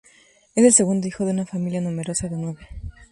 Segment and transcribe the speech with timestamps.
[0.55, 2.67] Es el segundo hijo de una familia numerosa de nueve.